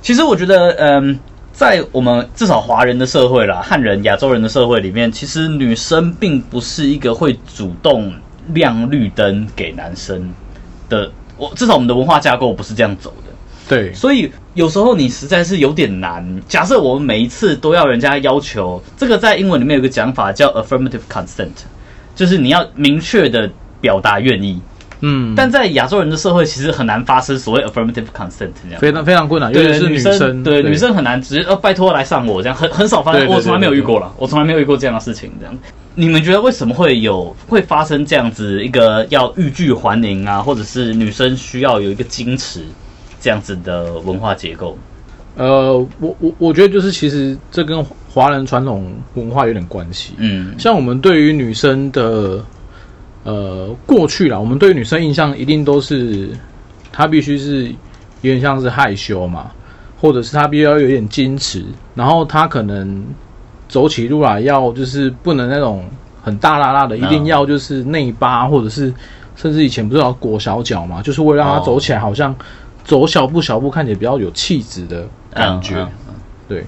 [0.00, 1.18] 其实我觉得，嗯，
[1.52, 8.12] 在我们至少华人的社会啦，汉人、亚洲人的社会里面，其实女生并不是一个会主动
[8.48, 10.32] 亮绿灯给男生
[10.88, 11.10] 的。
[11.36, 13.32] 我至少我们的文化架构不是这样走的。
[13.66, 16.40] 对，所以有时候你实在是有点难。
[16.46, 21.48] 假设我们每一次都要人家要求，这个在英文里面有个讲法叫 affirmative consent，
[22.14, 23.50] 就是你要明确的
[23.80, 24.60] 表达愿意。
[25.06, 28.80] 嗯，但在亚洲人的社会，其实很难发生所谓 affirmative consent 这样。
[28.80, 35.54] 非常非常困难，尤对其是女生，对女生很难直接呃拜托来上我这样，很很少发生，我从来没有遇过了，我从来没有遇过这样的事情这样。
[35.96, 42.62] 你们觉得为什么会有会发生这样子一个要欲拒还迎啊，或者是女生需要有一个矜持
[43.20, 44.78] 这样子的文化结构？
[45.36, 50.14] 呃，我我我觉得就是其实这跟华人传统文化有点关系。
[50.18, 52.44] 嗯像我们对于女生的
[53.24, 56.30] 呃过去啦，我们对女生印象一定都是
[56.92, 57.64] 她必须是
[58.20, 59.50] 有点像是害羞嘛，
[60.00, 61.64] 或者是她必须要有点矜持，
[61.96, 63.04] 然后她可能
[63.68, 65.84] 走起路来要就是不能那种
[66.22, 68.94] 很大拉拉的，一定要就是内八或者是
[69.34, 72.32] 甚至以前不是要裹小脚嘛，就是为了让她哦走起来好像
[72.84, 75.76] 走小步小步看起来比较有气质的感觉。
[75.80, 76.14] 嗯嗯
[76.46, 76.66] 对，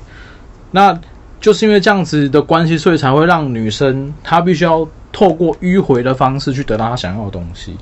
[0.70, 0.98] 那
[1.40, 7.76] 就是因为这样子的关系，所以才会让女生她必须要透过迂回的方式去得到她想要的东西。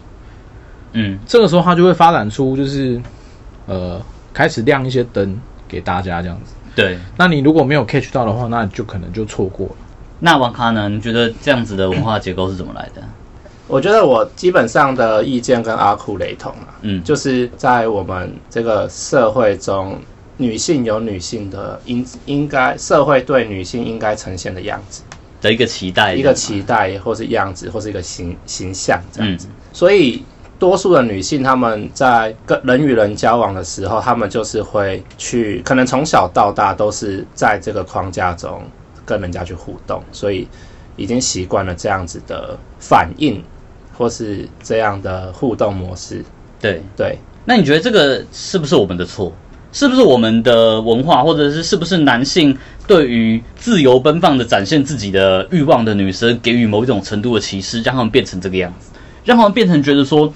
[0.92, 3.00] 嗯，这个时候，她就会发展出就是
[3.66, 4.00] 呃，
[4.32, 6.54] 开始亮一些灯给大家这样子。
[6.74, 6.98] 对。
[7.16, 9.74] 那你如果没有 catch 到的话，那就可能就错过了。
[10.18, 10.88] 那王卡呢？
[10.88, 13.02] 你觉得这样子的文化结构是怎么来的？
[13.66, 19.98] 我觉得我基本上的意见跟阿库雷同啊，嗯，就是在我们这个社会中，
[20.36, 25.02] 女性有女性的应应该社会对女性应该呈现的样子，
[25.40, 27.70] 的一个期待，一个期待或是样子。
[27.70, 29.38] 或是一个形形象这样嗯。
[29.38, 29.48] 子。
[29.72, 30.22] 所以
[30.58, 38.62] 多数的女性她们在跟人与人交往的时候，她们就是会去，可能从小到大都是在这个框架中
[39.06, 40.46] 跟人家去互动，所以
[40.96, 43.42] 已经习惯了这样子的反应
[43.96, 46.24] 或是这样的互动模式。
[46.60, 46.82] 对。
[46.96, 49.32] 对，那你觉得这个是不是我们的错？
[49.72, 58.92] 是不是我们的文化，或者是是不是男性对于自由奔放的展现自己的欲望的女生给予某一种程度的歧视，让他们变成这个样子，
[59.24, 60.32] 让他们变成觉得说，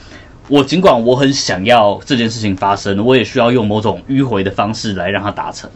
[0.49, 5.71] 我尽管我很想要这件事情发生，我也需要用某种迂回的方式来让它达成。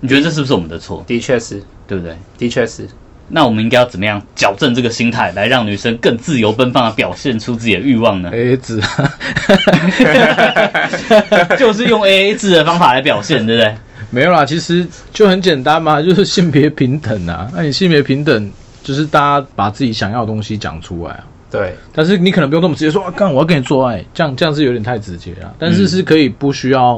[0.00, 1.02] 你觉得这是不是我们的错？
[1.06, 2.14] 的确是，对不对？
[2.36, 2.86] 的确是。
[3.34, 8.28] 那我们应该要怎么样矫正这个心态，来让女生更自由奔放的表现出自己的欲望呢？
[8.34, 8.78] A A 制，
[11.58, 13.74] 就是用 A A 制的方法来表现，对不对？
[14.10, 17.48] 没有啦，其实就很简单嘛，就是性别平等啊。
[17.54, 18.50] 那你性别平等，
[18.82, 21.24] 就是大家把自己想要的东西讲出来啊。
[21.50, 25.54] 对，但是你可能不用那么直接说，啊，干我要跟你做爱，这样这样是有点太直接了。
[25.58, 26.96] 但是是可以不需要、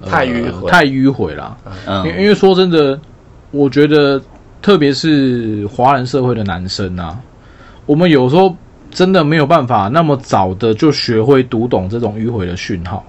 [0.00, 1.56] 呃太迂回太迂回啦。
[1.64, 2.98] 因为嗯，因为说真的，
[3.50, 4.20] 我觉得
[4.62, 7.18] 特别是华人社会的男生啊，
[7.84, 8.56] 我们有时候
[8.90, 13.04] 真的没有办法那么早的就学会读懂这种迂回的讯号。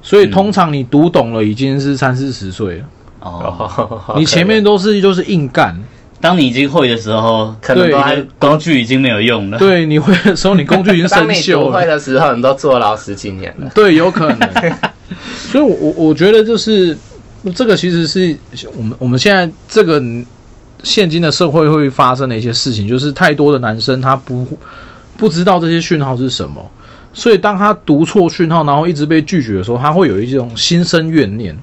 [0.00, 2.84] 所以通常你读懂了，已经是三四十岁了。
[3.20, 5.74] 哦，你前面 都是就是硬干，
[6.20, 9.58] 当你已经会的时候，对可能都还工具已经没有用了。
[9.58, 11.86] 对你会的时候，你工具已经生当你不会。
[11.86, 13.70] 的时候，你都坐牢十几年了。
[13.74, 14.48] 对，有可能。
[15.50, 16.94] 所以我，我我觉得就是
[17.54, 18.36] 这个，其实是
[18.76, 19.98] 我们我们现在这个
[20.84, 24.46] 现今的社会会发生的一些事情，就是太多的男生他不
[25.16, 26.70] 不知道这些讯号是什么，
[27.12, 31.56] 所以当他读错讯号，然后一直被拒绝的时候，他会有一种心生怨念。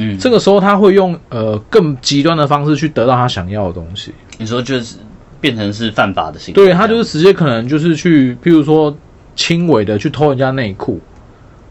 [0.00, 4.12] 嗯，这个时候他会用呃更极端的方式去得到他想要的东西。
[4.36, 4.96] 你说就是
[5.40, 8.96] 变成是犯法的行为，对他就是直接可能就是去，譬如说
[9.34, 11.00] 轻微的去偷人家内裤，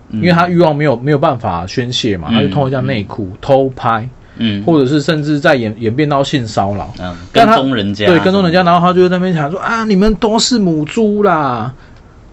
[0.09, 4.09] 嗯，因为他欲望没有没有办法宣泄嘛，嗯他就偷人家内裤、偷拍，
[4.39, 6.93] 嗯或者是甚至在演演变到性骚扰。
[6.99, 11.73] 嗯跟踪人家，对，跟踪人家，然后他就在那边讲说啊，你们都是母猪啦。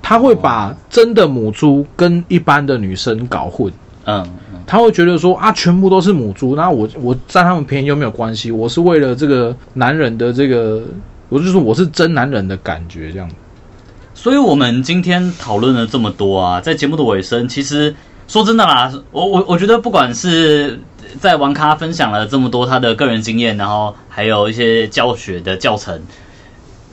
[0.06, 3.72] 他会把真的母猪跟一般的女生搞混，
[4.04, 10.82] 嗯嗯他会觉得说啊，全部都是母猪，那我我占他们便宜又没有关系，我是为了这个男人的这个，
[11.30, 13.26] 我就说我是真男人的感觉这样。
[14.12, 17.94] 所以我们今天讨论了这么多啊，在节目的尾声，其实
[18.26, 20.80] 说真的啦，我我我觉得不管是
[21.20, 26.02] 在玩咖分享了这么多他的个人经验，然后还有一些教学的教程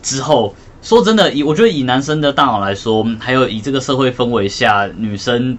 [0.03, 5.57] 之后，说真的，以我觉得以男生的大脑来说，还有以这个社会氛围下，女生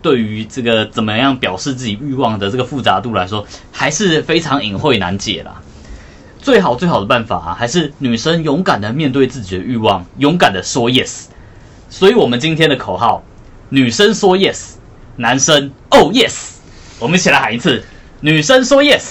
[0.00, 5.60] 对于这个怎么样表示自己欲望的这个复杂度来说，还是非常隐晦难解啦。
[6.40, 11.26] 最好最好的办法啊，还是女生勇敢的面对自己的欲望，勇敢的说 yes。
[11.88, 13.22] 所以，我们今天的口号：
[13.68, 14.72] 女生说 yes，
[15.22, 16.32] 男生 oh yes。
[16.98, 17.82] 我们一起来喊一次：
[18.20, 19.02] 女生说 yes，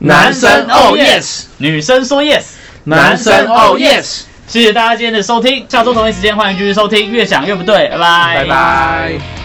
[0.00, 2.42] 男生 oh yes，女生说 yes，
[2.84, 9.39] 男生 oh yes，谢谢大家今天的收听，下周同一时间欢迎继续收听，越想越不对，拜拜，拜拜。